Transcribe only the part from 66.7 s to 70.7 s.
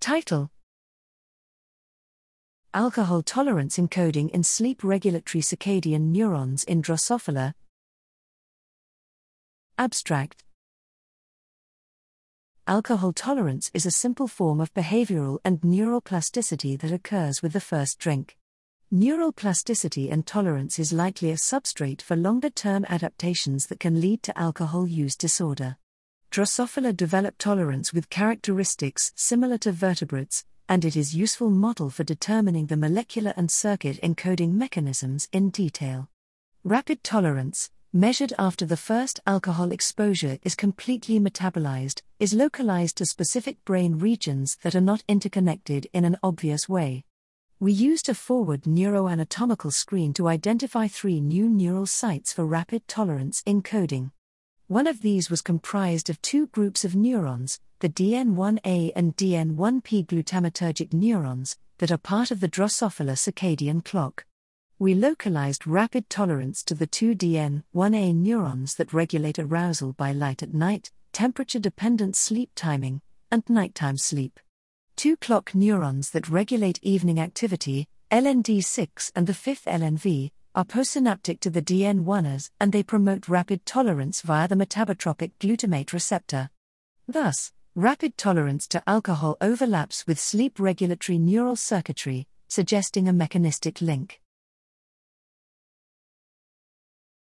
the two DN1A neurons that regulate arousal by light at